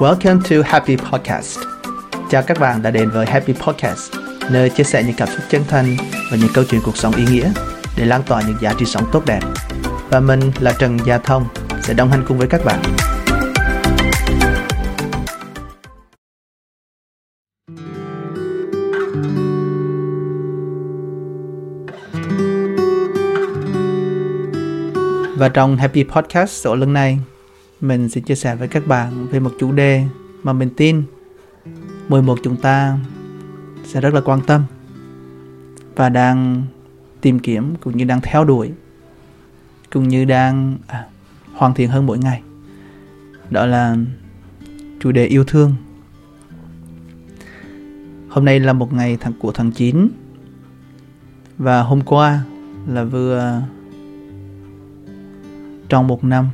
[0.00, 1.58] Welcome to Happy Podcast.
[2.30, 4.12] Chào các bạn đã đến với Happy Podcast,
[4.50, 5.96] nơi chia sẻ những cảm xúc chân thành
[6.30, 7.52] và những câu chuyện cuộc sống ý nghĩa
[7.96, 9.40] để lan tỏa những giá trị sống tốt đẹp.
[10.10, 11.48] Và mình là Trần Gia Thông
[11.82, 12.82] sẽ đồng hành cùng với các bạn.
[25.36, 27.18] Và trong Happy Podcast số lần này,
[27.84, 30.04] mình sẽ chia sẻ với các bạn về một chủ đề
[30.42, 31.02] mà mình tin
[32.08, 32.98] mỗi một chúng ta
[33.84, 34.62] sẽ rất là quan tâm
[35.96, 36.62] và đang
[37.20, 38.72] tìm kiếm cũng như đang theo đuổi
[39.92, 41.06] cũng như đang à,
[41.54, 42.42] hoàn thiện hơn mỗi ngày.
[43.50, 43.96] Đó là
[45.00, 45.74] chủ đề yêu thương.
[48.28, 50.08] Hôm nay là một ngày tháng của tháng 9
[51.58, 52.44] và hôm qua
[52.86, 53.62] là vừa
[55.88, 56.48] trong một năm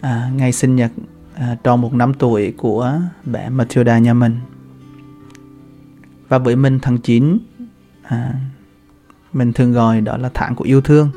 [0.00, 0.92] à, ngày sinh nhật
[1.34, 4.36] à, tròn một năm tuổi của bé Matilda nhà mình.
[6.28, 7.38] Và với mình tháng 9
[8.02, 8.34] à,
[9.32, 11.10] mình thường gọi đó là tháng của yêu thương.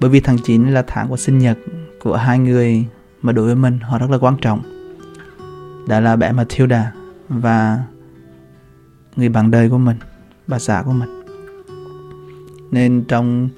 [0.00, 1.58] Bởi vì tháng 9 là tháng của sinh nhật
[2.02, 2.86] của hai người
[3.22, 4.62] mà đối với mình họ rất là quan trọng.
[5.88, 6.92] Đó là bé Matilda
[7.28, 7.82] và
[9.16, 9.96] người bạn đời của mình
[10.46, 11.22] bà xã của mình.
[12.70, 13.48] Nên trong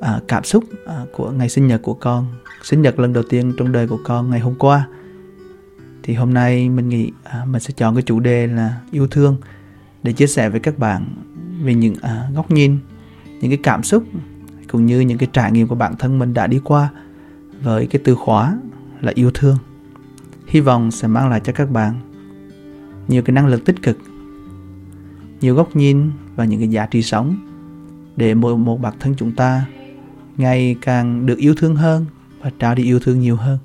[0.00, 2.26] à, cảm xúc à, của ngày sinh nhật của con
[2.62, 4.88] sinh nhật lần đầu tiên trong đời của con ngày hôm qua.
[6.02, 9.36] Thì hôm nay mình nghĩ à, mình sẽ chọn cái chủ đề là yêu thương
[10.02, 11.04] để chia sẻ với các bạn
[11.62, 12.78] về những à, góc nhìn
[13.40, 14.04] những cái cảm xúc
[14.68, 16.88] cũng như những cái trải nghiệm của bản thân mình đã đi qua
[17.62, 18.58] với cái từ khóa
[19.00, 19.56] là yêu thương.
[20.46, 21.94] Hy vọng sẽ mang lại cho các bạn
[23.08, 23.98] nhiều cái năng lực tích cực
[25.40, 27.36] nhiều góc nhìn và những cái giá trị sống
[28.16, 29.66] để mỗi một bản thân chúng ta
[30.36, 32.06] ngày càng được yêu thương hơn
[32.40, 33.58] và trao đi yêu thương nhiều hơn.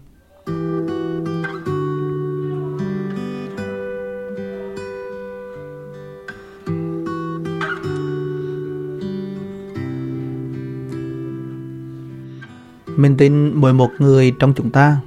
[12.97, 14.97] Mình tin mỗi một người trong chúng ta,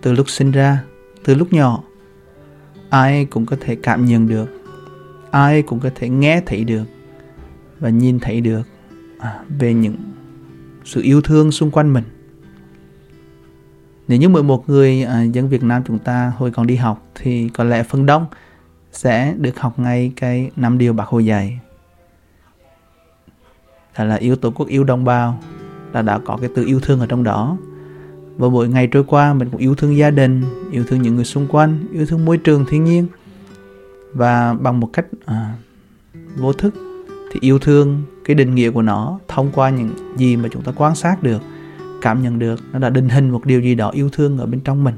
[0.00, 0.84] từ lúc sinh ra,
[1.24, 1.82] từ lúc nhỏ,
[2.90, 4.48] ai cũng có thể cảm nhận được,
[5.30, 6.84] ai cũng có thể nghe thấy được
[7.80, 8.62] và nhìn thấy được
[9.18, 9.96] à, về những
[10.84, 12.04] sự yêu thương xung quanh mình
[14.08, 17.06] nếu như mỗi một người à, dân Việt Nam chúng ta hồi còn đi học
[17.14, 18.26] thì có lẽ phần đông
[18.92, 21.60] sẽ được học ngay cái năm điều bác Hồ dạy.
[23.98, 25.40] Đó là yêu tổ quốc yêu đồng bào
[25.92, 27.56] là đã có cái từ yêu thương ở trong đó.
[28.36, 31.24] Và mỗi ngày trôi qua mình cũng yêu thương gia đình yêu thương những người
[31.24, 33.06] xung quanh yêu thương môi trường thiên nhiên.
[34.12, 35.54] Và bằng một cách à,
[36.36, 36.74] vô thức
[37.32, 40.72] thì yêu thương cái định nghĩa của nó thông qua những gì mà chúng ta
[40.76, 41.42] quan sát được
[42.06, 44.60] cảm nhận được nó đã định hình một điều gì đó yêu thương ở bên
[44.60, 44.94] trong mình.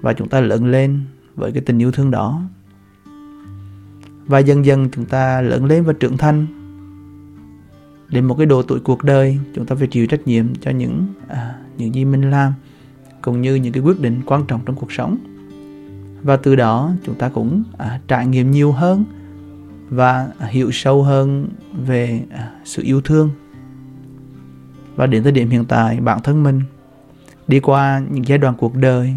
[0.00, 1.00] Và chúng ta lớn lên
[1.34, 2.42] với cái tình yêu thương đó.
[4.26, 6.46] Và dần dần chúng ta lớn lên và trưởng thành.
[8.08, 11.06] Đến một cái độ tuổi cuộc đời chúng ta phải chịu trách nhiệm cho những
[11.28, 12.52] à, những gì mình làm
[13.22, 15.18] cũng như những cái quyết định quan trọng trong cuộc sống.
[16.22, 19.04] Và từ đó chúng ta cũng à, trải nghiệm nhiều hơn
[19.88, 21.48] và hiểu sâu hơn
[21.86, 23.30] về à, sự yêu thương
[25.00, 26.62] và đến thời điểm hiện tại bản thân mình
[27.48, 29.14] đi qua những giai đoạn cuộc đời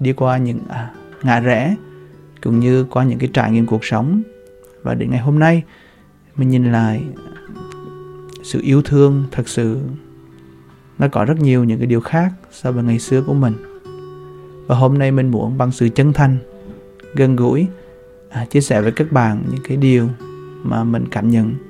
[0.00, 0.90] đi qua những à,
[1.22, 1.74] ngã rẽ
[2.42, 4.22] cũng như qua những cái trải nghiệm cuộc sống.
[4.82, 5.62] Và đến ngày hôm nay
[6.36, 7.04] mình nhìn lại
[8.42, 9.78] sự yêu thương thật sự.
[10.98, 13.54] Nó có rất nhiều những cái điều khác so với ngày xưa của mình.
[14.66, 16.38] Và hôm nay mình muốn bằng sự chân thành
[17.14, 17.66] gần gũi
[18.30, 20.08] à, chia sẻ với các bạn những cái điều
[20.62, 21.69] mà mình cảm nhận.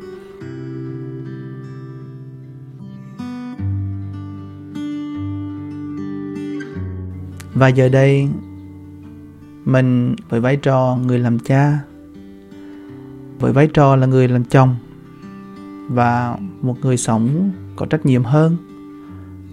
[7.61, 8.29] Và giờ đây,
[9.65, 11.79] mình với vai trò người làm cha,
[13.39, 14.77] với vai trò là người làm chồng
[15.89, 18.57] và một người sống có trách nhiệm hơn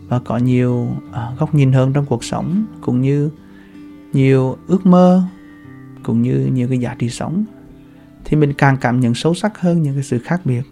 [0.09, 3.29] và có nhiều à, góc nhìn hơn trong cuộc sống, cũng như
[4.13, 5.23] nhiều ước mơ,
[6.03, 7.45] cũng như nhiều cái giá trị sống,
[8.25, 10.63] thì mình càng cảm nhận sâu sắc hơn những cái sự khác biệt,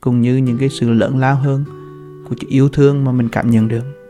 [0.00, 1.64] cũng như những cái sự lớn lao hơn
[2.28, 4.01] của cái yêu thương mà mình cảm nhận được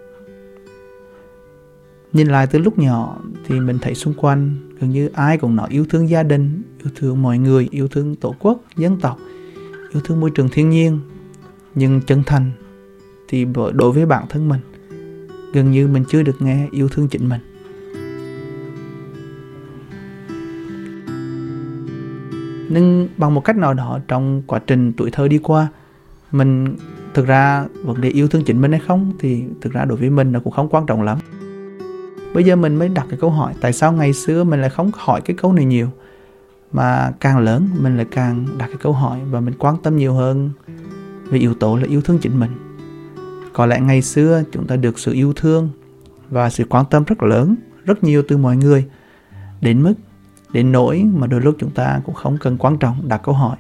[2.12, 5.68] nhìn lại từ lúc nhỏ thì mình thấy xung quanh gần như ai cũng nói
[5.70, 9.18] yêu thương gia đình, yêu thương mọi người, yêu thương tổ quốc, dân tộc,
[9.92, 11.00] yêu thương môi trường thiên nhiên.
[11.74, 12.50] Nhưng chân thành
[13.28, 14.60] thì đối với bản thân mình,
[15.52, 17.40] gần như mình chưa được nghe yêu thương chính mình.
[22.68, 25.68] Nhưng bằng một cách nào đó trong quá trình tuổi thơ đi qua,
[26.32, 26.76] mình
[27.14, 30.10] thực ra vấn đề yêu thương chính mình hay không thì thực ra đối với
[30.10, 31.18] mình nó cũng không quan trọng lắm
[32.34, 34.90] bây giờ mình mới đặt cái câu hỏi, tại sao ngày xưa mình lại không
[34.94, 35.88] hỏi cái câu này nhiều?
[36.72, 40.14] Mà càng lớn, mình lại càng đặt cái câu hỏi và mình quan tâm nhiều
[40.14, 40.50] hơn
[41.30, 42.50] về yếu tố là yêu thương chính mình.
[43.52, 45.68] Có lẽ ngày xưa chúng ta được sự yêu thương
[46.30, 48.86] và sự quan tâm rất lớn, rất nhiều từ mọi người.
[49.60, 49.94] Đến mức,
[50.52, 53.56] đến nỗi mà đôi lúc chúng ta cũng không cần quan trọng đặt câu hỏi,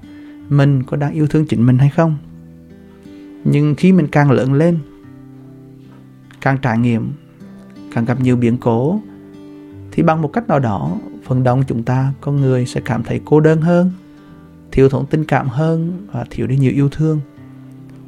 [0.48, 2.16] mình có đang yêu thương chính mình hay không?
[3.44, 4.78] Nhưng khi mình càng lớn lên,
[6.40, 7.12] càng trải nghiệm
[7.94, 9.00] càng gặp nhiều biến cố.
[9.92, 13.20] Thì bằng một cách nào đó phần đông chúng ta con người sẽ cảm thấy
[13.24, 13.90] cô đơn hơn
[14.72, 17.20] thiếu thốn tình cảm hơn và thiếu đi nhiều yêu thương.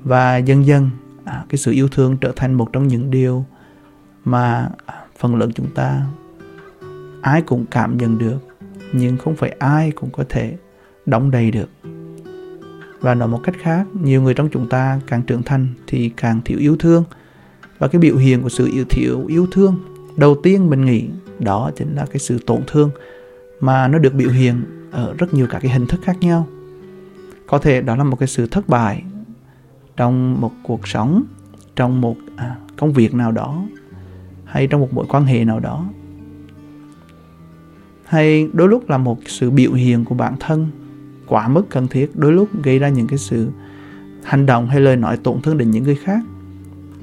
[0.05, 0.91] Và dần dần
[1.25, 3.45] à, cái sự yêu thương trở thành một trong những điều
[4.25, 6.07] mà à, phần lớn chúng ta
[7.23, 8.39] ai cũng cảm nhận được
[8.93, 10.57] nhưng không phải ai cũng có thể
[11.07, 11.71] đóng đầy được.
[13.01, 16.41] Và nói một cách khác nhiều người trong chúng ta càng trưởng thành thì càng
[16.45, 17.05] thiếu yêu thương
[17.79, 19.77] và cái biểu hiện của sự yêu thiếu yêu thương
[20.17, 22.91] đầu tiên mình nghĩ đó chính là cái sự tổn thương
[23.61, 26.47] mà nó được biểu hiện ở rất nhiều các cái hình thức khác nhau.
[27.47, 29.03] Có thể đó là một cái sự thất bại
[29.97, 31.25] trong một cuộc sống
[31.77, 33.65] trong một à, công việc nào đó
[34.45, 35.85] hay trong một mối quan hệ nào đó.
[38.05, 40.71] Hay đôi lúc là một sự biểu hiện của bản thân
[41.27, 43.49] quá mức cần thiết đôi lúc gây ra những cái sự
[44.25, 46.21] hành động hay lời nói tổn thương đến những người khác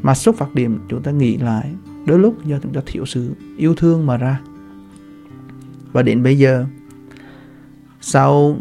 [0.02, 1.74] mà xuất phát điểm chúng ta nghĩ lại
[2.06, 4.40] đôi lúc do chúng ta thiếu sự yêu thương mà ra.
[5.92, 6.66] Và đến bây giờ
[8.02, 8.58] sau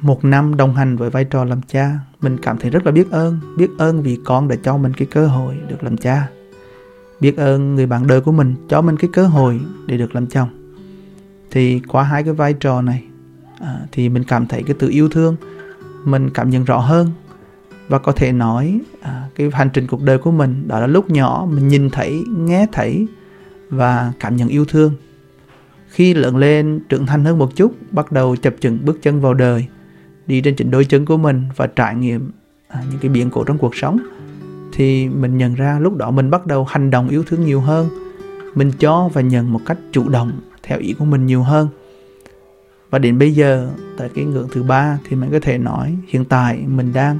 [0.00, 3.10] một năm đồng hành với vai trò làm cha mình cảm thấy rất là biết
[3.10, 3.38] ơn.
[3.56, 6.28] Biết ơn vì con đã cho mình cái cơ hội được làm cha.
[7.20, 10.26] Biết ơn người bạn đời của mình cho mình cái cơ hội để được làm
[10.26, 10.48] chồng.
[11.50, 13.04] Thì qua hai cái vai trò này
[13.60, 15.36] à, thì mình cảm thấy cái từ yêu thương
[16.04, 17.10] mình cảm nhận rõ hơn
[17.88, 21.10] và có thể nói à, cái hành trình cuộc đời của mình đó là lúc
[21.10, 23.06] nhỏ mình nhìn thấy nghe thấy
[23.70, 24.92] và cảm nhận yêu thương.
[25.88, 29.34] Khi lớn lên trưởng thành hơn một chút bắt đầu chập chững bước chân vào
[29.34, 29.66] đời
[30.26, 32.30] đi trên chính đôi chân của mình và trải nghiệm
[32.68, 33.98] à, những cái biến cố trong cuộc sống
[34.72, 37.88] thì mình nhận ra lúc đó mình bắt đầu hành động yêu thương nhiều hơn.
[38.54, 41.68] Mình cho và nhận một cách chủ động theo ý của mình nhiều hơn.
[42.90, 46.24] Và đến bây giờ tại cái ngưỡng thứ ba thì mình có thể nói hiện
[46.24, 47.18] tại mình đang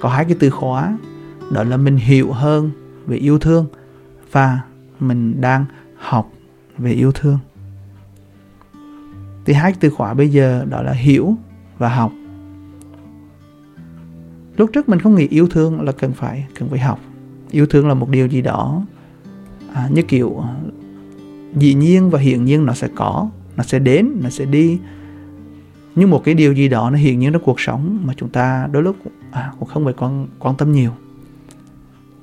[0.00, 0.98] có hai cái từ khóa
[1.52, 2.70] đó là mình hiểu hơn
[3.06, 3.66] về yêu thương
[4.32, 4.60] và
[5.00, 5.64] mình đang
[5.96, 6.32] học
[6.78, 7.38] về yêu thương.
[9.44, 11.34] Thì hai cái từ khóa bây giờ đó là hiểu
[11.78, 12.12] và học.
[14.56, 17.00] Lúc trước mình không nghĩ yêu thương là cần phải cần phải học.
[17.50, 18.82] Yêu thương là một điều gì đó
[19.74, 20.42] à, như kiểu
[21.56, 24.78] dĩ nhiên và hiển nhiên nó sẽ có nó sẽ đến nó sẽ đi
[25.98, 28.68] nhưng một cái điều gì đó nó hiển nhiên trong cuộc sống mà chúng ta
[28.72, 28.96] đôi lúc
[29.30, 30.90] à, cũng không phải quan quan tâm nhiều.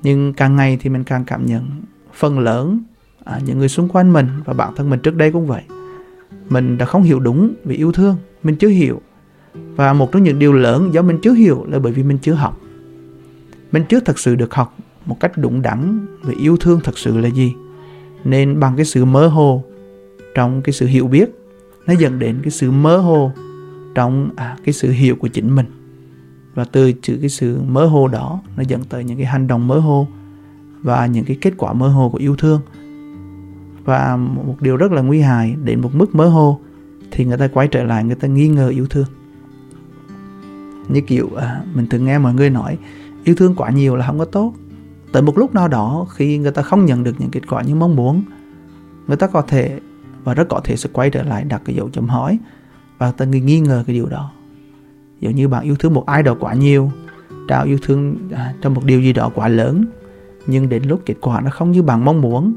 [0.02, 1.70] Nhưng càng ngày thì mình càng cảm nhận
[2.14, 2.80] phần lớn
[3.24, 5.62] à, những người xung quanh mình và bản thân mình trước đây cũng vậy.
[6.48, 9.00] Mình đã không hiểu đúng về yêu thương mình chưa hiểu.
[9.54, 12.34] Và một trong những điều lớn do mình chưa hiểu là bởi vì mình chưa
[12.34, 12.60] học.
[13.72, 14.76] Mình chưa thật sự được học
[15.06, 17.54] một cách đúng đắn về yêu thương thật sự là gì.
[18.24, 19.64] Nên bằng cái sự mơ hồ
[20.34, 21.30] trong cái sự hiểu biết
[21.86, 23.32] nó dẫn đến cái sự mơ hồ
[23.96, 25.66] trong à, cái sự hiểu của chính mình.
[26.54, 29.68] Và từ chữ cái sự mơ hồ đó nó dẫn tới những cái hành động
[29.68, 30.08] mơ hồ
[30.82, 32.60] và những cái kết quả mơ hồ của yêu thương.
[33.84, 36.60] Và một điều rất là nguy hại đến một mức mơ hồ
[37.10, 39.06] thì người ta quay trở lại người ta nghi ngờ yêu thương.
[40.88, 42.78] Như kiểu à, mình từng nghe mọi người nói
[43.24, 44.54] yêu thương quá nhiều là không có tốt.
[45.12, 47.74] Tới một lúc nào đó khi người ta không nhận được những kết quả như
[47.74, 48.22] mong muốn
[49.06, 49.80] người ta có thể
[50.24, 52.38] và rất có thể sẽ quay trở lại đặt cái dấu chấm hỏi
[52.98, 54.32] và ta nghi ngờ cái điều đó.
[55.20, 56.92] Giống như bạn yêu thương một ai đó quá nhiều
[57.48, 59.84] trao yêu thương à, trong một điều gì đó quá lớn
[60.46, 62.54] nhưng đến lúc kết quả nó không như bạn mong muốn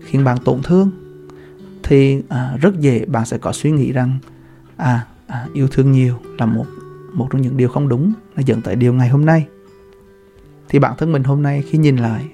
[0.00, 0.90] khiến bạn tổn thương
[1.82, 4.18] thì à, rất dễ bạn sẽ có suy nghĩ rằng
[4.76, 6.66] à, à yêu thương nhiều là một
[7.12, 9.46] một trong những điều không đúng nó dẫn tới điều ngày hôm nay.
[10.68, 12.28] Thì bản thân mình hôm nay khi nhìn lại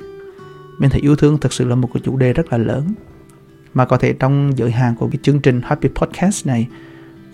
[0.78, 2.84] mình thấy yêu thương thực sự là một cái chủ đề rất là lớn.
[3.74, 6.68] Mà có thể trong giới hạn của cái chương trình Happy Podcast này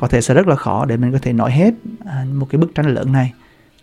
[0.02, 2.60] có thể sẽ rất là khó để mình có thể nói hết à, một cái
[2.60, 3.32] bức tranh lớn này.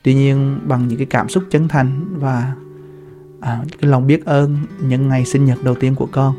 [0.03, 2.53] Tuy nhiên bằng những cái cảm xúc chân thành và
[3.41, 6.35] à, cái lòng biết ơn những ngày sinh nhật đầu tiên của con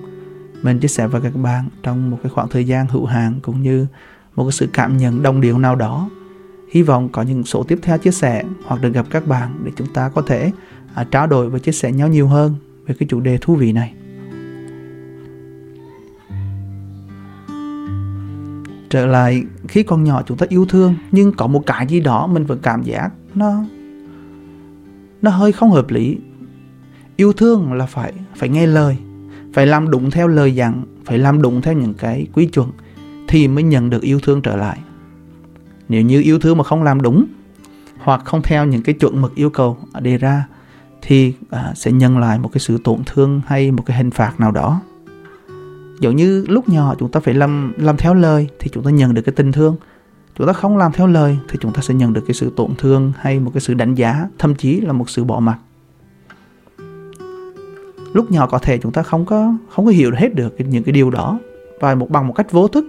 [0.62, 3.62] mình chia sẻ với các bạn trong một cái khoảng thời gian hữu hạn cũng
[3.62, 3.86] như
[4.36, 6.10] một cái sự cảm nhận đồng điệu nào đó.
[6.72, 9.72] Hy vọng có những số tiếp theo chia sẻ hoặc được gặp các bạn để
[9.76, 10.52] chúng ta có thể
[10.94, 12.54] à, trao đổi và chia sẻ nhau nhiều hơn
[12.86, 13.94] về cái chủ đề thú vị này.
[18.90, 20.94] Trở lại khi còn nhỏ chúng ta yêu thương.
[21.12, 23.64] Nhưng có một cái gì đó mình vẫn cảm giác nó
[25.22, 26.18] nó hơi không hợp lý.
[27.16, 28.96] Yêu thương là phải phải nghe lời
[29.52, 32.70] phải làm đúng theo lời dặn phải làm đúng theo những cái quy chuẩn
[33.28, 34.78] thì mới nhận được yêu thương trở lại.
[35.88, 37.26] Nếu như yêu thương mà không làm đúng
[37.98, 40.46] hoặc không theo những cái chuẩn mực yêu cầu đề ra
[41.02, 44.40] thì à, sẽ nhận lại một cái sự tổn thương hay một cái hình phạt
[44.40, 44.80] nào đó
[46.00, 49.14] giống như lúc nhỏ chúng ta phải làm làm theo lời thì chúng ta nhận
[49.14, 49.76] được cái tình thương.
[50.38, 52.70] Chúng ta không làm theo lời thì chúng ta sẽ nhận được cái sự tổn
[52.78, 55.58] thương hay một cái sự đánh giá thậm chí là một sự bỏ mặc.
[58.12, 60.92] Lúc nhỏ có thể chúng ta không có không có hiểu hết được những cái
[60.92, 61.38] điều đó.
[61.80, 62.84] Và một bằng một cách vô thức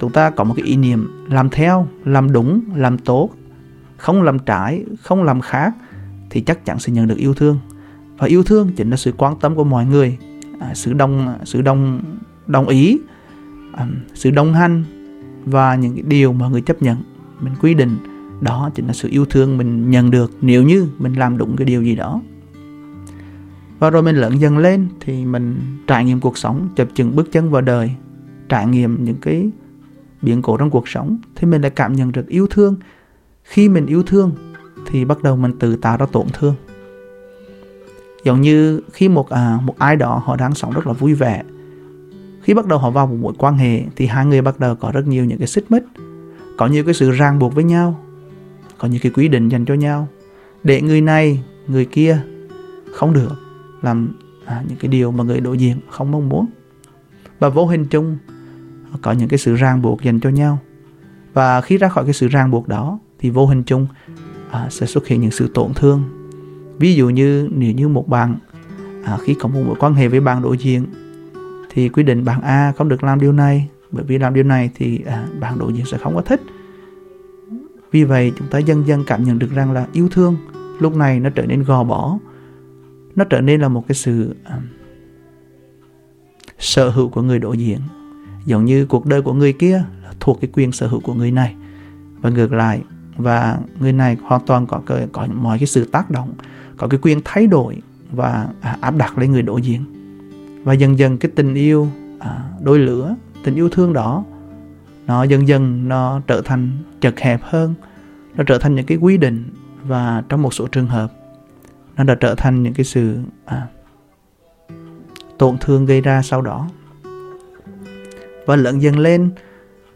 [0.00, 3.30] chúng ta có một cái ý niệm làm theo làm đúng làm tốt
[3.96, 5.74] không làm trái không làm khác
[6.30, 7.58] thì chắc chắn sẽ nhận được yêu thương.
[8.18, 10.18] Và yêu thương chính là sự quan tâm của mọi người.
[10.60, 12.00] À, sự đồng sự đồng
[12.50, 13.00] đồng ý
[14.14, 14.84] sự đồng hành
[15.44, 16.96] và những cái điều mà người chấp nhận
[17.40, 17.96] mình quy định
[18.40, 21.64] đó chính là sự yêu thương mình nhận được nếu như mình làm đúng cái
[21.64, 22.20] điều gì đó.
[23.78, 27.32] Và rồi mình lớn dần lên thì mình trải nghiệm cuộc sống chập chừng bước
[27.32, 27.90] chân vào đời
[28.48, 29.50] trải nghiệm những cái
[30.22, 32.76] biến cố trong cuộc sống thì mình lại cảm nhận được yêu thương.
[33.44, 34.32] Khi mình yêu thương
[34.86, 36.54] thì bắt đầu mình tự tạo ra tổn thương.
[38.24, 41.42] Giống như khi một à, một ai đó họ đang sống rất là vui vẻ
[42.42, 44.90] khi bắt đầu họ vào một mối quan hệ thì hai người bắt đầu có
[44.94, 45.82] rất nhiều những cái xích mích
[46.56, 48.00] có nhiều cái sự ràng buộc với nhau
[48.80, 50.08] có những cái quy định dành cho nhau.
[50.62, 52.18] Để người này người kia
[52.94, 53.32] không được
[53.82, 54.12] làm
[54.44, 56.46] à, những cái điều mà người đối diện không mong muốn.
[57.38, 58.18] Và vô hình chung
[59.02, 60.58] có những cái sự ràng buộc dành cho nhau.
[61.32, 63.86] Và khi ra khỏi cái sự ràng buộc đó thì vô hình chung
[64.50, 66.02] à, sẽ xuất hiện những sự tổn thương.
[66.78, 68.36] Ví dụ như nếu như một bạn
[69.04, 70.86] à, khi có một mối quan hệ với bạn đối diện
[71.70, 73.68] thì quy định bạn A không được làm điều này.
[73.90, 76.40] Bởi vì làm điều này thì à, bạn đối diện sẽ không có thích.
[77.92, 80.36] Vì vậy chúng ta dần dần cảm nhận được rằng là yêu thương
[80.78, 82.18] lúc này nó trở nên gò bó.
[83.16, 84.58] Nó trở nên là một cái sự à,
[86.58, 87.78] sở hữu của người đối diện.
[88.44, 91.30] Giống như cuộc đời của người kia là thuộc cái quyền sở hữu của người
[91.30, 91.54] này.
[92.20, 92.82] Và ngược lại
[93.16, 96.32] và người này hoàn toàn có có, có mọi cái sự tác động
[96.76, 99.99] có cái quyền thay đổi và à, áp đặt lên người đối diện
[100.62, 101.88] và dần dần cái tình yêu
[102.18, 104.24] à, đôi lửa tình yêu thương đó
[105.10, 107.74] nó dần dần nó trở thành chật hẹp hơn.
[108.34, 109.50] Nó trở thành những cái quy định
[109.84, 111.12] và trong một số trường hợp
[111.96, 113.66] nó đã trở thành những cái sự à,
[115.38, 116.68] tổn thương gây ra sau đó.
[118.46, 119.30] Và lớn dần lên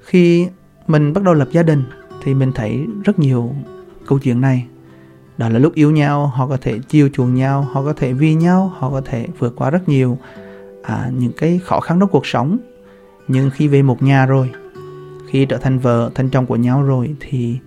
[0.00, 0.48] khi
[0.86, 1.84] mình bắt đầu lập gia đình
[2.22, 3.54] thì mình thấy rất nhiều
[4.06, 4.66] câu chuyện này.
[5.38, 8.34] Đó là lúc yêu nhau họ có thể chiều chuộng nhau họ có thể vì
[8.34, 10.18] nhau họ có thể vượt qua rất nhiều
[10.86, 12.58] à, những cái khó khăn trong cuộc sống.
[13.28, 14.50] Nhưng khi về một nhà rồi
[15.28, 17.58] khi trở thành vợ thành chồng của nhau rồi thì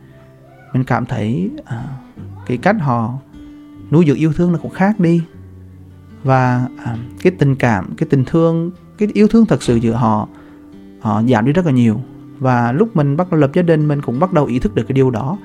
[0.74, 1.84] mình cảm thấy à,
[2.46, 3.14] cái cách họ
[3.92, 5.22] nuôi dưỡng yêu thương nó cũng khác đi.
[6.24, 10.28] Và à, cái tình cảm cái tình thương cái yêu thương thật sự giữa họ
[11.00, 12.02] họ giảm đi rất là nhiều.
[12.40, 14.84] Và lúc mình bắt đầu lập gia đình mình cũng bắt đầu ý thức được
[14.88, 15.38] cái điều đó.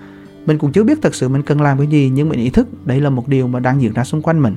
[0.46, 2.86] Mình cũng chưa biết thật sự mình cần làm cái gì nhưng mình ý thức
[2.86, 4.56] đấy là một điều mà đang diễn ra xung quanh mình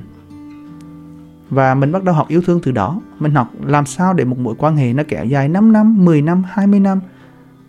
[1.50, 3.00] và mình bắt đầu học yêu thương từ đó.
[3.18, 6.22] Mình học làm sao để một mối quan hệ nó kéo dài 5 năm 10
[6.22, 7.00] năm 20 năm.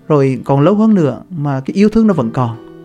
[0.07, 2.79] Rồi còn lâu hơn nữa mà cái yêu thương nó vẫn còn.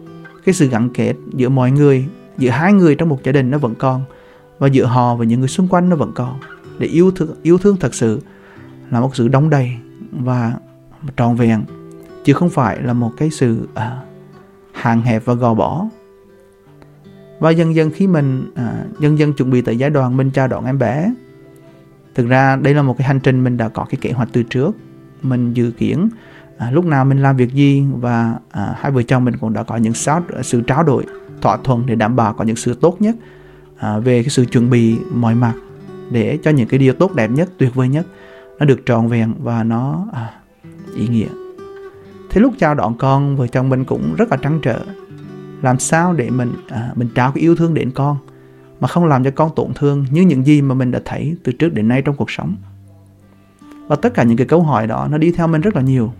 [0.44, 2.06] Cái sự gắn kết giữa mọi người
[2.38, 4.02] giữa hai người trong một gia đình nó vẫn còn.
[4.58, 6.38] Và giữa họ và những người xung quanh nó vẫn còn.
[6.78, 8.20] Để yêu thương yêu thương thật sự
[8.90, 9.76] là một sự đóng đầy
[10.12, 10.52] và
[11.16, 11.64] trọn vẹn.
[12.24, 13.96] Chứ không phải là một cái sự à,
[14.72, 15.86] hàng hẹp và gò bỏ
[17.42, 20.48] và dần dần khi mình à, dần dần chuẩn bị tới giai đoạn mình chào
[20.48, 21.12] đón em bé
[22.14, 24.42] thực ra đây là một cái hành trình mình đã có cái kế hoạch từ
[24.42, 24.76] trước.
[25.22, 26.08] Mình dự kiến
[26.58, 29.62] à, lúc nào mình làm việc gì và à, hai vợ chồng mình cũng đã
[29.62, 29.92] có những
[30.42, 31.04] sự trao đổi
[31.40, 33.16] thỏa thuận để đảm bảo có những sự tốt nhất
[33.76, 35.54] à, về cái sự chuẩn bị mọi mặt
[36.10, 38.06] để cho những cái điều tốt đẹp nhất tuyệt vời nhất
[38.58, 40.30] nó được trọn vẹn và nó à,
[40.96, 41.28] ý nghĩa.
[42.30, 44.80] Thế lúc chào đón con vợ chồng mình cũng rất là trăn trở
[45.62, 48.16] làm sao để mình à, mình trao cái yêu thương đến con
[48.80, 51.52] mà không làm cho con tổn thương như những gì mà mình đã thấy từ
[51.52, 52.56] trước đến nay trong cuộc sống?
[53.86, 56.12] Và tất cả những cái câu hỏi đó nó đi theo mình rất là nhiều.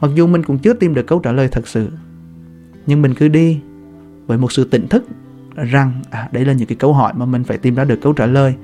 [0.00, 1.90] Mặc dù mình cũng chưa tìm được câu trả lời thật sự
[2.86, 3.60] nhưng mình cứ đi
[4.26, 5.04] với một sự tỉnh thức
[5.54, 8.12] rằng à, đây là những cái câu hỏi mà mình phải tìm ra được câu
[8.12, 8.54] trả lời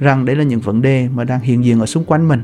[0.00, 2.42] rằng đấy là những vấn đề mà đang hiện diện ở xung quanh mình.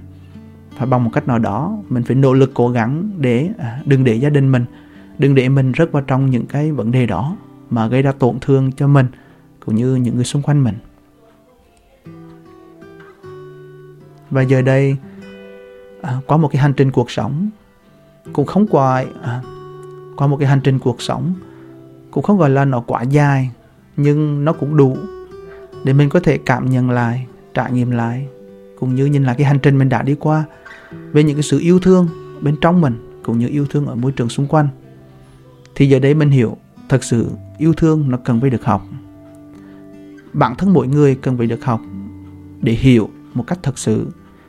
[0.78, 4.04] Và bằng một cách nào đó mình phải nỗ lực cố gắng để à, đừng
[4.04, 4.64] để gia đình mình
[5.18, 7.36] đừng để mình rớt vào trong những cái vấn đề đó
[7.70, 9.06] mà gây ra tổn thương cho mình
[9.66, 10.74] cũng như những người xung quanh mình.
[14.30, 14.96] Và giờ đây
[16.02, 17.50] à, qua một cái hành trình cuộc sống
[18.32, 19.42] cũng không quài à,
[20.16, 21.34] qua một cái hành trình cuộc sống
[22.10, 23.50] cũng không gọi là nó quá dài
[23.96, 24.96] nhưng nó cũng đủ
[25.84, 28.28] để mình có thể cảm nhận lại trải nghiệm lại
[28.78, 30.44] cũng như nhìn lại cái hành trình mình đã đi qua
[31.12, 32.08] về những cái sự yêu thương
[32.40, 34.68] bên trong mình cũng như yêu thương ở môi trường xung quanh
[35.74, 36.56] thì giờ đây mình hiểu
[36.88, 38.86] thật sự yêu thương nó cần phải được học.
[40.32, 41.80] Bản thân mỗi người cần phải được học.
[42.60, 44.06] Để hiểu một cách thật sự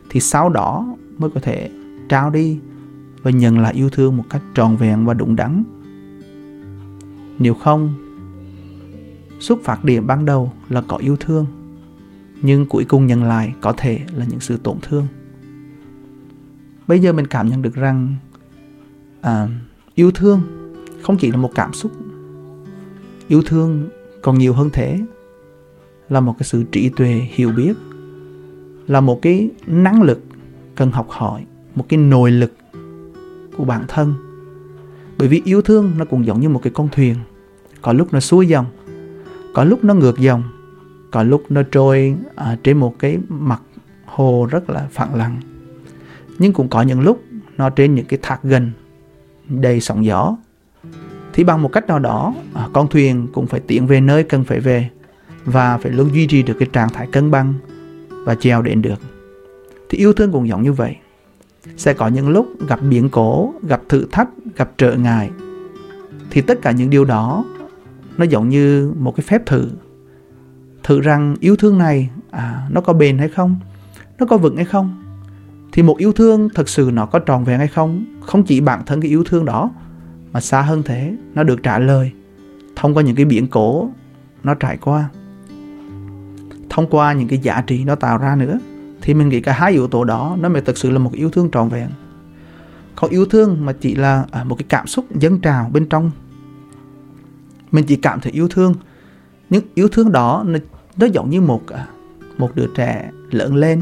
[0.09, 1.69] thì sau đó mới có thể
[2.09, 2.59] trao đi
[3.23, 5.63] và nhận lại yêu thương một cách tròn vẹn và đúng đắn.
[7.39, 7.93] Nếu không
[9.39, 11.45] xuất phát điểm ban đầu là có yêu thương
[12.41, 15.07] nhưng cuối cùng nhận lại có thể là những sự tổn thương.
[16.87, 18.15] Bây giờ mình cảm nhận được rằng
[19.21, 19.47] à,
[19.95, 20.41] yêu thương
[21.05, 21.91] không chỉ là một cảm xúc.
[23.27, 23.89] Yêu thương
[24.21, 24.99] còn nhiều hơn thế
[26.09, 27.73] là một cái sự trí tuệ hiểu biết
[28.87, 30.23] là một cái năng lực
[30.75, 31.45] cần học hỏi
[31.75, 32.53] một cái nội lực
[33.57, 34.13] của bản thân.
[35.17, 37.15] Bởi vì yêu thương nó cũng giống như một cái con thuyền
[37.81, 38.65] có lúc nó xuôi dòng
[39.53, 40.43] có lúc nó ngược dòng
[41.11, 43.61] có lúc nó trôi à, trên một cái mặt
[44.05, 45.41] hồ rất là phẳng lặng.
[46.39, 47.23] Nhưng cũng có những lúc
[47.57, 48.71] nó trên những cái thác gần
[49.47, 50.37] đầy sóng gió
[51.35, 54.43] thì bằng một cách nào đó à, con thuyền cũng phải tiến về nơi cần
[54.43, 54.89] phải về
[55.45, 57.53] và phải luôn duy trì được cái trạng thái cân bằng
[58.09, 58.99] và trèo đến được.
[59.89, 60.95] Thì yêu thương cũng giống như vậy.
[61.77, 65.29] Sẽ có những lúc gặp biến cố gặp thử thách gặp trở ngại.
[66.29, 67.45] Thì tất cả những điều đó
[68.17, 69.67] nó giống như một cái phép thử.
[70.83, 73.59] Thử rằng yêu thương này à, nó có bền hay không?
[74.19, 75.03] Nó có vững hay không?
[75.71, 78.05] Thì một yêu thương thật sự nó có tròn vẹn hay không?
[78.21, 79.71] Không chỉ bản thân cái yêu thương đó
[80.35, 82.11] mà xa hơn thế nó được trả lời
[82.75, 83.89] thông qua những cái biển cổ
[84.43, 85.09] nó trải qua.
[86.69, 88.59] Thông qua những cái giá trị nó tạo ra nữa
[89.01, 91.29] thì mình nghĩ cả hai yếu tố đó nó mới thực sự là một yêu
[91.29, 91.89] thương trọn vẹn.
[92.95, 96.11] Còn yêu thương mà chỉ là à, một cái cảm xúc dâng trào bên trong.
[97.71, 98.73] Mình chỉ cảm thấy yêu thương
[99.49, 100.59] nhưng yêu thương đó nó,
[100.97, 101.87] nó giống như một à,
[102.37, 103.81] một đứa trẻ lớn lên.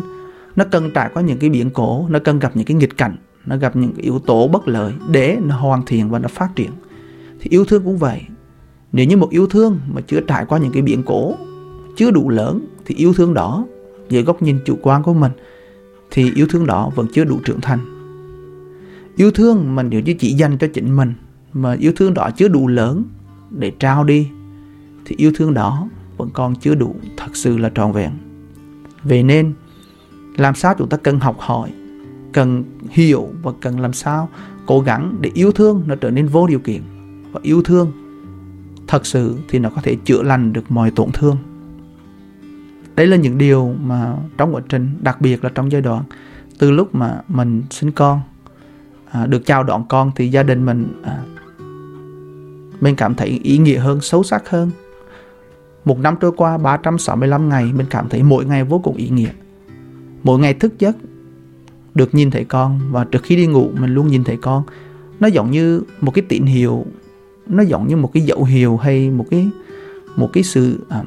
[0.55, 3.17] Nó cần trải qua những cái biển cổ nó cần gặp những cái nghịch cảnh
[3.45, 6.55] nó gặp những cái yếu tố bất lợi để nó hoàn thiện và nó phát
[6.55, 6.71] triển.
[7.39, 8.21] Thì yêu thương cũng vậy.
[8.91, 11.35] Nếu như một yêu thương mà chưa trải qua những cái biến cố,
[11.95, 13.65] chưa đủ lớn, thì yêu thương đó,
[14.09, 15.31] dưới góc nhìn chủ quan của mình,
[16.11, 17.79] thì yêu thương đó vẫn chưa đủ trưởng thành.
[19.15, 21.13] Yêu thương mà nếu như chỉ dành cho chính mình,
[21.53, 23.03] mà yêu thương đó chưa đủ lớn
[23.49, 24.27] để trao đi,
[25.05, 28.11] thì yêu thương đó vẫn còn chưa đủ thật sự là trọn vẹn.
[29.03, 29.53] Vậy nên,
[30.37, 31.71] làm sao chúng ta cần học hỏi
[32.33, 34.29] cần hiểu và cần làm sao
[34.65, 36.81] cố gắng để yêu thương nó trở nên vô điều kiện.
[37.31, 37.91] Và yêu thương
[38.87, 41.37] thật sự thì nó có thể chữa lành được mọi tổn thương.
[42.95, 46.03] Đấy là những điều mà trong quá trình đặc biệt là trong giai đoạn
[46.59, 48.21] từ lúc mà mình sinh con
[49.11, 51.23] à, được chào đón con thì gia đình mình à,
[52.81, 54.71] mình cảm thấy ý nghĩa hơn sâu sắc hơn.
[55.85, 59.29] Một năm trôi qua 365 ngày mình cảm thấy mỗi ngày vô cùng ý nghĩa.
[60.23, 60.95] Mỗi ngày thức giấc
[61.95, 64.63] được nhìn thấy con và trước khi đi ngủ mình luôn nhìn thấy con.
[65.19, 66.85] Nó giống như một cái tín hiệu
[67.47, 69.49] nó giống như một cái dấu hiệu hay một cái
[70.15, 71.05] một cái sự um,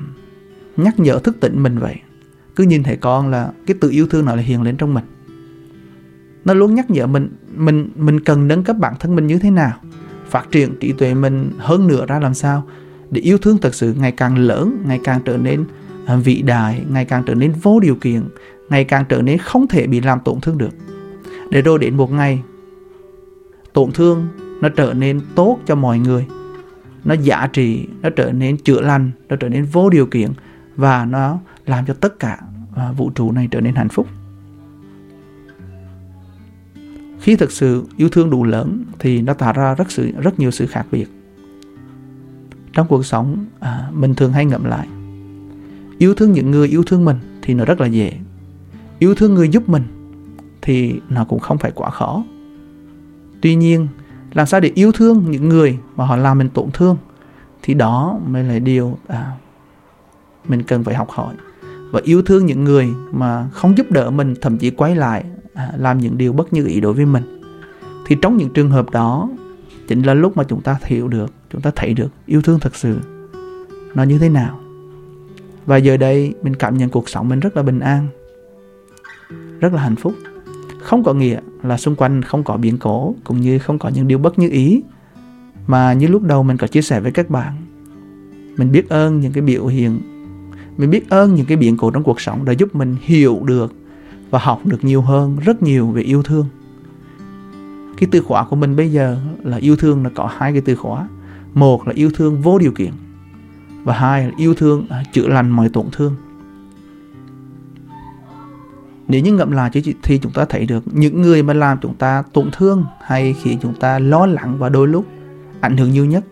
[0.76, 1.96] nhắc nhở thức tỉnh mình vậy.
[2.56, 5.04] Cứ nhìn thấy con là cái tự yêu thương nào là hiện lên trong mình.
[6.44, 9.50] Nó luôn nhắc nhở mình mình mình cần nâng cấp bản thân mình như thế
[9.50, 9.80] nào
[10.30, 12.66] phát triển trí tuệ mình hơn nữa ra làm sao
[13.10, 15.64] để yêu thương thật sự ngày càng lớn ngày càng trở nên
[16.06, 18.22] à, vĩ đại ngày càng trở nên vô điều kiện
[18.68, 20.74] ngày càng trở nên không thể bị làm tổn thương được.
[21.50, 22.42] Để rồi đến một ngày
[23.72, 24.28] tổn thương
[24.60, 26.26] nó trở nên tốt cho mọi người.
[27.04, 30.30] Nó giá trị nó trở nên chữa lành nó trở nên vô điều kiện
[30.76, 32.38] và nó làm cho tất cả
[32.76, 34.06] à, vũ trụ này trở nên hạnh phúc.
[37.20, 40.50] Khi thực sự yêu thương đủ lớn thì nó tạo ra rất sự rất nhiều
[40.50, 41.06] sự khác biệt.
[42.72, 44.88] Trong cuộc sống à, mình thường hay ngậm lại
[45.98, 48.12] yêu thương những người yêu thương mình thì nó rất là dễ
[48.98, 49.82] yêu thương người giúp mình
[50.62, 52.24] thì nó cũng không phải quá khó.
[53.40, 53.88] Tuy nhiên
[54.34, 56.96] làm sao để yêu thương những người mà họ làm mình tổn thương
[57.62, 59.32] thì đó mới là điều à,
[60.48, 61.34] mình cần phải học hỏi.
[61.90, 65.72] Và yêu thương những người mà không giúp đỡ mình thậm chí quay lại à,
[65.76, 67.42] làm những điều bất như ý đối với mình.
[68.06, 69.28] Thì trong những trường hợp đó
[69.88, 72.74] chính là lúc mà chúng ta hiểu được chúng ta thấy được yêu thương thật
[72.76, 72.98] sự
[73.94, 74.60] nó như thế nào.
[75.66, 78.08] Và giờ đây mình cảm nhận cuộc sống mình rất là bình an
[79.60, 80.14] rất là hạnh phúc.
[80.82, 84.08] Không có nghĩa là xung quanh không có biến cố, cũng như không có những
[84.08, 84.82] điều bất như ý,
[85.66, 87.54] mà như lúc đầu mình có chia sẻ với các bạn,
[88.56, 90.00] mình biết ơn những cái biểu hiện,
[90.76, 93.74] mình biết ơn những cái biến cố trong cuộc sống đã giúp mình hiểu được
[94.30, 96.46] và học được nhiều hơn, rất nhiều về yêu thương.
[97.96, 100.76] Cái từ khóa của mình bây giờ là yêu thương là có hai cái từ
[100.76, 101.08] khóa.
[101.54, 102.90] Một là yêu thương vô điều kiện
[103.84, 106.14] và hai là yêu thương à, chữa lành mọi tổn thương
[109.08, 109.70] nếu như ngậm lại
[110.02, 113.58] thì chúng ta thấy được những người mà làm chúng ta tổn thương hay khiến
[113.62, 115.06] chúng ta lo lắng và đôi lúc
[115.60, 116.24] ảnh hưởng nhiều nhất.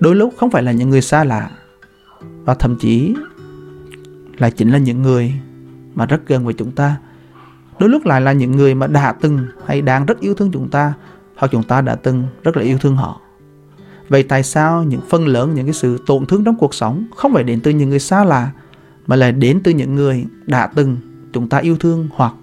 [0.00, 1.50] Đôi lúc không phải là những người xa lạ,
[2.44, 3.14] và thậm chí
[4.38, 5.32] là chính là những người
[5.94, 6.96] mà rất gần với chúng ta.
[7.78, 10.68] Đôi lúc lại là những người mà đã từng hay đang rất yêu thương chúng
[10.68, 10.92] ta,
[11.36, 13.20] hoặc chúng ta đã từng rất là yêu thương họ.
[14.08, 17.32] Vậy tại sao những phần lớn những cái sự tổn thương trong cuộc sống không
[17.34, 18.50] phải đến từ những người xa lạ,
[19.06, 20.96] mà là đến từ những người đã từng
[21.36, 22.34] chúng ta yêu thương hoặc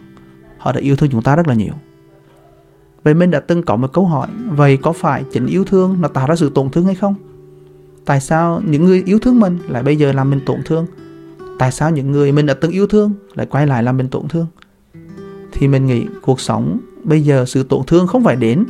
[0.58, 1.74] họ đã yêu thương chúng ta rất là nhiều.
[3.04, 6.08] Vậy mình đã từng có một câu hỏi vậy có phải chính yêu thương nó
[6.08, 7.16] tạo ra sự tổn thương hay không?
[8.06, 10.86] Tại sao những người yêu thương mình lại bây giờ làm mình tổn thương?
[11.60, 14.28] Tại sao những người mình đã từng yêu thương lại quay lại làm mình tổn
[14.28, 14.48] thương?
[15.52, 18.66] Thì mình nghĩ cuộc sống bây giờ sự tổn thương không phải đến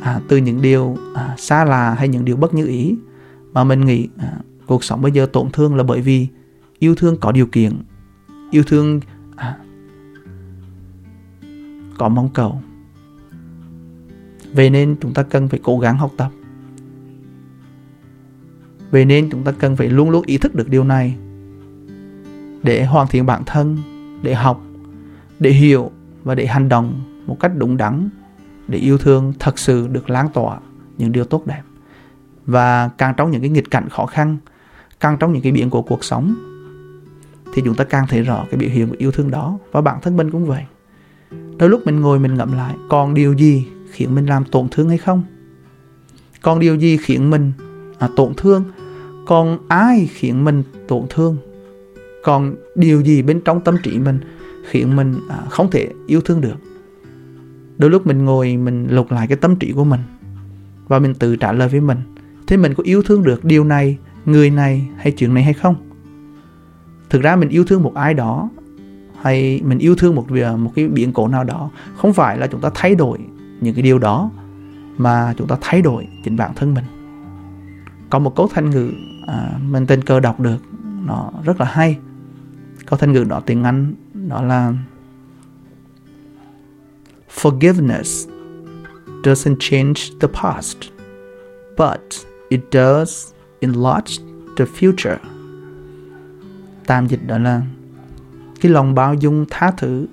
[0.00, 2.96] à, từ những điều à, xa lạ hay những điều bất như ý
[3.52, 4.32] mà mình nghĩ à,
[4.66, 6.26] cuộc sống bây giờ tổn thương là bởi vì
[6.78, 7.72] yêu thương có điều kiện.
[8.50, 9.00] Yêu thương
[9.40, 9.56] à,
[11.98, 12.62] có mong cầu.
[14.52, 16.30] Vậy nên chúng ta cần phải cố gắng học tập.
[18.90, 21.16] Vậy nên chúng ta cần phải luôn luôn ý thức được điều này.
[22.62, 23.78] Để hoàn thiện bản thân
[24.22, 24.60] để học
[25.38, 25.90] để hiểu
[26.22, 28.08] và để hành động một cách đúng đắn
[28.68, 30.58] để yêu thương thật sự được lan tỏa
[30.98, 31.62] những điều tốt đẹp.
[32.46, 34.36] Và càng trong những cái nghịch cảnh khó khăn
[35.00, 36.49] càng trong những cái biển của cuộc sống
[37.54, 39.58] thì chúng ta càng thấy rõ cái biểu hiện của yêu thương đó.
[39.72, 40.62] Và bản thân mình cũng vậy.
[41.58, 44.88] Đôi lúc mình ngồi mình ngẫm lại còn điều gì khiến mình làm tổn thương
[44.88, 45.22] hay không?
[46.42, 47.52] Còn điều gì khiến mình
[47.98, 48.64] à, tổn thương?
[49.26, 51.36] Còn ai khiến mình tổn thương?
[52.24, 54.20] Còn điều gì bên trong tâm trí mình
[54.70, 56.56] khiến mình à, không thể yêu thương được?
[57.78, 60.00] Đôi lúc mình ngồi mình lục lại cái tâm trí của mình
[60.88, 61.98] và mình tự trả lời với mình
[62.50, 65.89] thế mình có yêu thương được điều này người này hay chuyện này hay không?
[67.10, 68.48] Thực ra mình yêu thương một ai đó
[69.20, 72.46] hay mình yêu thương một à, một cái biển cổ nào đó không phải là
[72.46, 73.18] chúng ta thay đổi
[73.60, 74.30] những cái điều đó
[74.96, 76.84] mà chúng ta thay đổi chính bản thân mình
[78.10, 78.90] có một câu thanh ngữ
[79.26, 80.58] à, mình tình cờ đọc được
[81.06, 81.98] nó rất là hay
[82.86, 83.94] câu thanh ngữ đó tiếng Anh
[84.28, 84.74] đó là
[87.42, 88.28] Forgiveness
[89.22, 90.90] doesn't change the past,
[91.76, 94.18] but it does enlarge
[94.56, 95.18] the future.
[96.86, 97.62] Tạm dịch đó là
[98.60, 100.06] cái lòng bao dung tha thứ,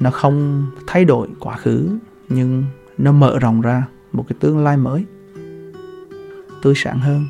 [0.00, 2.64] nó không thay đổi quá khứ, nhưng
[2.98, 5.04] nó mở rộng ra một cái tương lai mới,
[6.62, 7.26] tươi sáng hơn.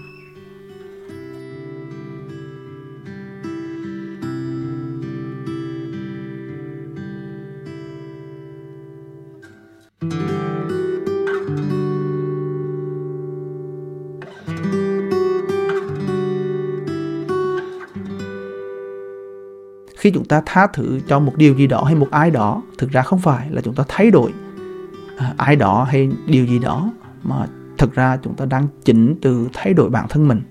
[20.04, 22.90] Khi chúng ta tha thứ cho một điều gì đó hay một ai đó thực
[22.90, 24.32] ra không phải là chúng ta thay đổi
[25.18, 26.90] à, ai đó hay điều gì đó
[27.22, 27.46] mà
[27.78, 30.42] thực ra chúng ta đang chỉnh từ thay đổi bản thân mình.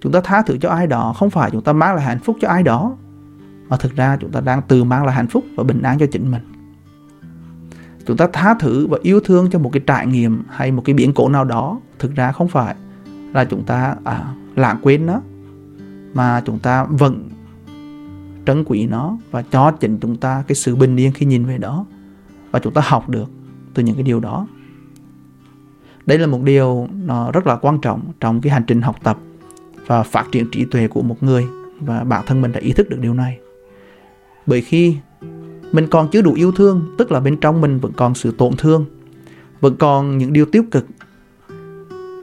[0.00, 2.36] Chúng ta tha thứ cho ai đó không phải chúng ta mang lại hạnh phúc
[2.40, 2.96] cho ai đó
[3.68, 6.06] mà thực ra chúng ta đang tự mang lại hạnh phúc và bình an cho
[6.12, 6.42] chính mình.
[8.06, 10.94] Chúng ta tha thứ và yêu thương cho một cái trải nghiệm hay một cái
[10.94, 12.74] biến cố nào đó thực ra không phải
[13.34, 15.20] là chúng ta à, lãng quên nó
[16.14, 17.31] mà chúng ta vẫn
[18.46, 21.58] trân quý nó và cho chính chúng ta cái sự bình yên khi nhìn về
[21.58, 21.86] đó
[22.50, 23.30] và chúng ta học được
[23.74, 24.46] từ những cái điều đó.
[26.06, 29.18] Đây là một điều nó rất là quan trọng trong cái hành trình học tập
[29.86, 31.46] và phát triển trí tuệ của một người
[31.80, 33.38] và bản thân mình đã ý thức được điều này.
[34.46, 34.96] Bởi khi
[35.72, 38.52] mình còn chưa đủ yêu thương, tức là bên trong mình vẫn còn sự tổn
[38.58, 38.84] thương,
[39.60, 40.86] vẫn còn những điều tiêu cực,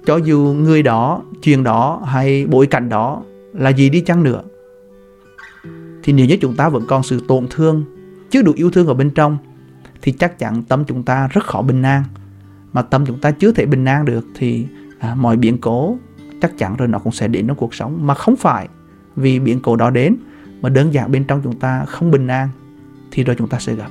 [0.05, 3.21] cho dù người đó, chuyện đó hay bối cảnh đó
[3.53, 4.41] là gì đi chăng nữa
[6.03, 7.85] thì nếu như chúng ta vẫn còn sự tổn thương
[8.29, 9.37] chưa đủ yêu thương ở bên trong
[10.01, 12.03] thì chắc chắn tâm chúng ta rất khó bình an.
[12.73, 14.67] Mà tâm chúng ta chưa thể bình an được thì
[14.99, 15.97] à, mọi biến cố
[16.41, 18.07] chắc chắn rồi nó cũng sẽ đến trong cuộc sống.
[18.07, 18.67] Mà không phải
[19.15, 20.15] vì biến cố đó đến
[20.61, 22.49] mà đơn giản bên trong chúng ta không bình an
[23.11, 23.89] thì rồi chúng ta sẽ gặp.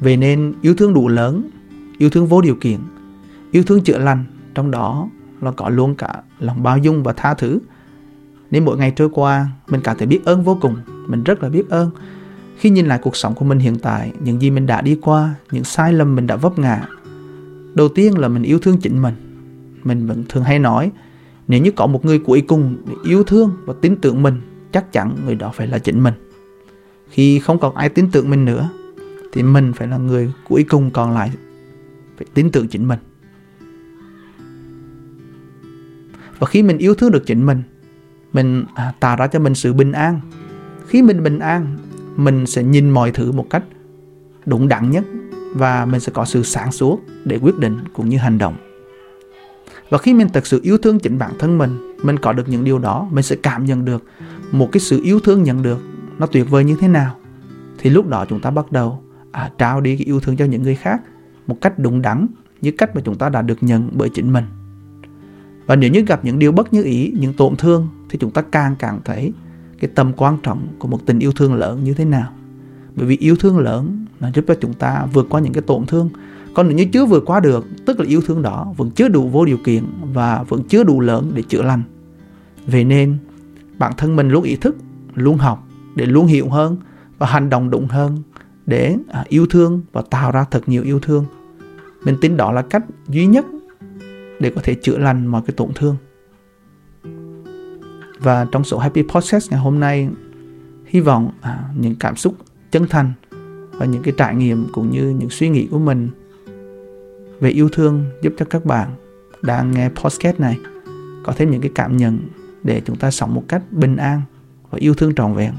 [0.00, 1.50] Về nên yêu thương đủ lớn,
[1.98, 2.78] yêu thương vô điều kiện,
[3.50, 5.08] yêu thương chữa lành, trong đó
[5.42, 7.58] là có luôn cả lòng bao dung và tha thứ.
[8.50, 10.76] Nên mỗi ngày trôi qua, mình cảm thấy biết ơn vô cùng,
[11.06, 11.90] mình rất là biết ơn.
[12.56, 15.34] Khi nhìn lại cuộc sống của mình hiện tại, những gì mình đã đi qua,
[15.52, 16.88] những sai lầm mình đã vấp ngã.
[17.74, 19.14] Đầu tiên là mình yêu thương chính mình.
[19.84, 20.90] Mình vẫn thường hay nói,
[21.48, 24.40] nếu như có một người cuối cùng để yêu thương và tin tưởng mình,
[24.72, 26.14] chắc chắn người đó phải là chính mình.
[27.10, 28.68] Khi không còn ai tin tưởng mình nữa,
[29.32, 31.30] thì mình phải là người cuối cùng còn lại
[32.16, 32.98] phải tin tưởng chính mình
[36.42, 37.62] và khi mình yêu thương được chính mình
[38.32, 40.20] mình à, tạo ra cho mình sự bình an.
[40.86, 41.76] Khi mình bình an
[42.16, 43.64] mình sẽ nhìn mọi thứ một cách
[44.46, 45.04] đúng đắn nhất
[45.54, 48.56] và mình sẽ có sự sáng suốt để quyết định cũng như hành động.
[49.90, 52.64] Và khi mình thực sự yêu thương chính bản thân mình mình có được những
[52.64, 54.04] điều đó mình sẽ cảm nhận được
[54.52, 55.78] một cái sự yêu thương nhận được
[56.18, 57.16] nó tuyệt vời như thế nào.
[57.78, 59.02] Thì lúc đó chúng ta bắt đầu
[59.32, 61.02] à, trao đi cái yêu thương cho những người khác
[61.46, 62.26] một cách đúng đắn
[62.60, 64.44] như cách mà chúng ta đã được nhận bởi chính mình
[65.66, 68.42] và nếu như gặp những điều bất như ý, những tổn thương, thì chúng ta
[68.42, 69.32] càng càng thấy
[69.80, 72.32] cái tầm quan trọng của một tình yêu thương lớn như thế nào.
[72.96, 75.86] Bởi vì yêu thương lớn, nó giúp cho chúng ta vượt qua những cái tổn
[75.86, 76.10] thương.
[76.54, 79.28] Còn nếu như chưa vượt qua được, tức là yêu thương đó vẫn chưa đủ
[79.28, 81.82] vô điều kiện và vẫn chưa đủ lớn để chữa lành.
[82.66, 83.18] Vậy nên,
[83.78, 84.76] bản thân mình luôn ý thức,
[85.14, 86.76] luôn học để luôn hiểu hơn
[87.18, 88.22] và hành động đúng hơn
[88.66, 91.24] để à, yêu thương và tạo ra thật nhiều yêu thương.
[92.04, 93.46] Mình tin đó là cách duy nhất
[94.40, 95.96] để có thể chữa lành mọi cái tổn thương.
[98.18, 100.08] Và trong số Happy Podcast ngày hôm nay
[100.86, 102.34] hy vọng à, những cảm xúc
[102.70, 103.12] chân thành
[103.72, 106.08] và những cái trải nghiệm cũng như những suy nghĩ của mình
[107.40, 108.90] về yêu thương giúp cho các bạn
[109.42, 110.58] đang nghe podcast này
[111.24, 112.18] có thêm những cái cảm nhận
[112.62, 114.22] để chúng ta sống một cách bình an
[114.70, 115.52] và yêu thương trọn vẹn.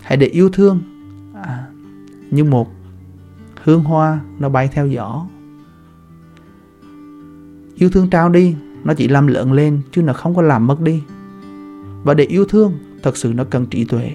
[0.00, 0.80] Hãy để yêu thương
[1.34, 1.66] à,
[2.30, 2.68] như một
[3.62, 5.26] hương hoa nó bay theo gió
[7.74, 8.54] yêu thương trao đi
[8.84, 11.02] nó chỉ làm lớn lên chứ nó không có làm mất đi.
[12.04, 14.12] Và để yêu thương thật sự nó cần trí tuệ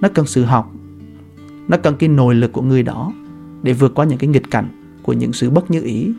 [0.00, 0.72] nó cần sự học
[1.68, 3.12] nó cần cái nội lực của người đó
[3.62, 6.12] để vượt qua những cái nghịch cảnh của những sự bất như ý.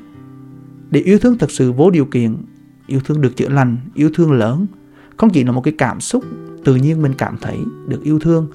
[0.92, 2.38] Để yêu thương thật sự vô điều kiện
[2.88, 4.66] yêu thương được chữa lành yêu thương lớn
[5.18, 6.24] không chỉ là một cái cảm xúc
[6.64, 8.48] tự nhiên mình cảm thấy được yêu thương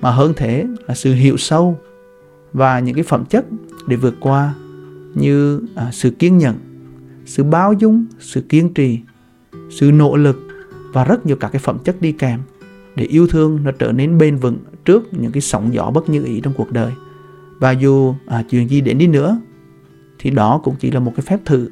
[0.00, 1.78] mà hơn thế là sự hiểu sâu
[2.52, 3.46] và những cái phẩm chất
[3.86, 4.54] để vượt qua
[5.14, 6.54] như à, sự kiên nhẫn
[7.24, 8.98] sự bao dung sự kiên trì
[9.70, 10.48] sự nỗ lực
[10.92, 12.40] và rất nhiều các cái phẩm chất đi kèm
[12.96, 16.24] để yêu thương nó trở nên bền vững trước những cái sóng gió bất như
[16.24, 16.92] ý trong cuộc đời.
[17.58, 19.40] Và dù à, chuyện gì đến đi nữa
[20.18, 21.68] thì đó cũng chỉ là một cái phép thử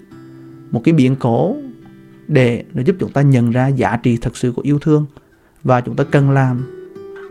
[0.71, 1.57] một cái biến cố
[2.29, 5.07] để nó giúp chúng ta nhận ra giá trị thật sự của yêu thương.
[5.63, 6.61] Và chúng ta cần làm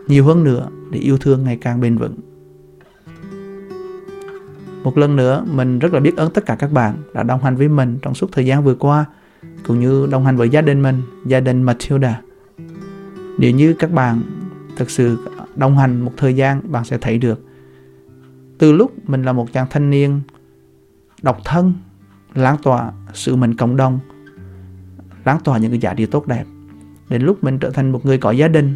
[0.08, 2.14] nhiều hơn nữa để yêu thương ngày càng bền vững
[4.84, 7.56] một lần nữa, mình rất là biết ơn tất cả các bạn đã đồng hành
[7.56, 9.04] với mình trong suốt thời gian vừa qua,
[9.66, 12.20] cũng như đồng hành với gia đình mình, gia đình Matilda.
[13.38, 14.22] Nếu như các bạn
[14.76, 17.46] thực sự đồng hành một thời gian, bạn sẽ thấy được.
[18.58, 20.20] Từ lúc mình là một chàng thanh niên
[21.22, 21.72] độc thân,
[22.34, 23.98] lan tỏa sự mình cộng đồng,
[25.24, 26.44] lan tỏa những cái giá trị tốt đẹp,
[27.08, 28.74] đến lúc mình trở thành một người có gia đình,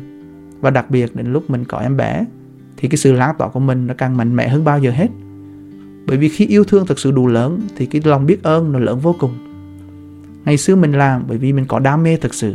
[0.60, 2.24] và đặc biệt đến lúc mình có em bé,
[2.76, 5.08] thì cái sự lan tỏa của mình nó càng mạnh mẽ hơn bao giờ hết
[6.06, 8.78] bởi vì khi yêu thương thật sự đủ lớn, thì cái lòng biết ơn nó
[8.78, 9.34] lớn vô cùng.
[10.44, 12.54] Ngày xưa mình làm bởi vì mình có đam mê thực sự.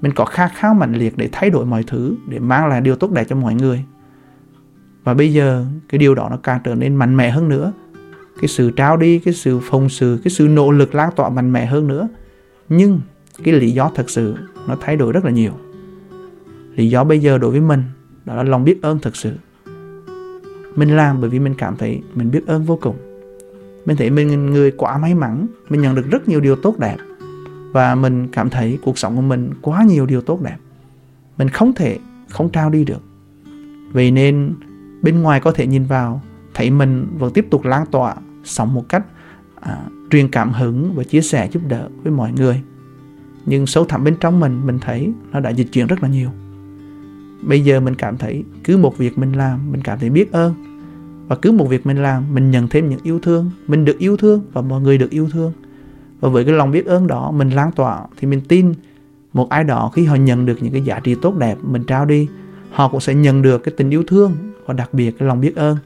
[0.00, 2.96] Mình có khát khao mạnh liệt để thay đổi mọi thứ, để mang lại điều
[2.96, 3.84] tốt đẹp cho mọi người.
[5.04, 7.72] Và bây giờ, cái điều đó nó càng trở nên mạnh mẽ hơn nữa.
[8.40, 11.52] Cái sự trao đi, cái sự phòng sự, cái sự nỗ lực lan tỏa mạnh
[11.52, 12.08] mẽ hơn nữa.
[12.68, 13.00] Nhưng
[13.44, 14.34] cái lý do thật sự
[14.68, 15.52] nó thay đổi rất là nhiều.
[16.76, 17.82] Lý do bây giờ đối với mình
[18.24, 19.32] đó là lòng biết ơn thật sự
[20.78, 22.96] mình làm bởi vì mình cảm thấy mình biết ơn vô cùng.
[23.86, 26.96] Mình thấy mình người quá may mắn mình nhận được rất nhiều điều tốt đẹp.
[27.72, 30.56] Và mình cảm thấy cuộc sống của mình quá nhiều điều tốt đẹp.
[31.38, 33.02] Mình không thể không trao đi được.
[33.92, 34.54] Vậy nên
[35.02, 36.22] bên ngoài có thể nhìn vào
[36.54, 38.14] thấy mình vẫn tiếp tục lan tỏa
[38.44, 39.04] sống một cách
[39.60, 39.78] à,
[40.10, 42.62] truyền cảm hứng và chia sẻ giúp đỡ với mọi người.
[43.46, 46.30] Nhưng sâu thẳm bên trong mình mình thấy nó đã dịch chuyển rất là nhiều.
[47.42, 50.54] Bây giờ mình cảm thấy cứ một việc mình làm mình cảm thấy biết ơn
[51.28, 53.50] và cứ một việc mình làm mình nhận thêm những yêu thương.
[53.66, 55.52] Mình được yêu thương và mọi người được yêu thương.
[56.20, 58.74] Và với cái lòng biết ơn đó mình lan tỏa thì mình tin
[59.32, 62.04] một ai đó khi họ nhận được những cái giá trị tốt đẹp mình trao
[62.04, 62.28] đi
[62.70, 64.32] họ cũng sẽ nhận được cái tình yêu thương
[64.66, 65.76] và đặc biệt cái lòng biết ơn.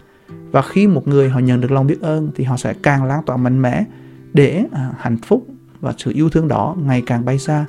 [0.50, 3.22] Và khi một người họ nhận được lòng biết ơn thì họ sẽ càng lan
[3.26, 3.84] tỏa mạnh mẽ
[4.32, 5.46] để à, hạnh phúc
[5.80, 7.64] và sự yêu thương đó ngày càng bay xa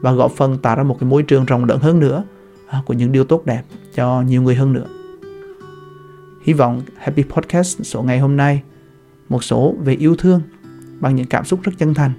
[0.00, 2.24] và góp phần tạo ra một cái môi trường rộng lớn hơn nữa
[2.66, 3.62] à, của những điều tốt đẹp
[3.94, 4.86] cho nhiều người hơn nữa
[6.46, 8.62] hy vọng Happy Podcast số ngày hôm nay
[9.28, 10.40] một số về yêu thương
[11.00, 12.12] bằng những cảm xúc rất chân thành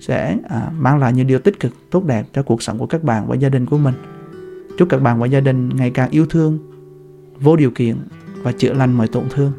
[0.00, 3.04] sẽ à, mang lại những điều tích cực tốt đẹp cho cuộc sống của các
[3.04, 3.94] bạn và gia đình của mình.
[4.78, 6.58] Chúc các bạn và gia đình ngày càng yêu thương
[7.40, 7.96] vô điều kiện
[8.42, 9.52] và chữa lành mọi tổn thương.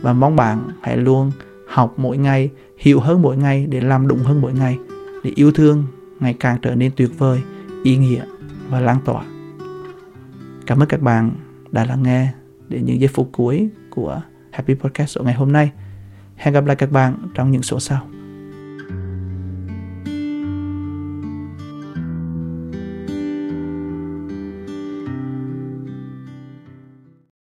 [0.00, 1.32] Và mong bạn hãy luôn
[1.66, 4.78] học mỗi ngày hiểu hơn mỗi ngày để làm đúng hơn mỗi ngày
[5.24, 5.84] để yêu thương
[6.20, 7.40] ngày càng trở nên tuyệt vời
[7.82, 8.24] ý nghĩa
[8.70, 9.24] và lan tỏa.
[10.66, 11.30] Cảm ơn các bạn
[11.70, 12.32] đã lắng nghe
[12.68, 15.70] đến những giây phút cuối của Happy Podcast số ngày hôm nay
[16.36, 18.15] Hẹn gặp lại các bạn trong những số sau.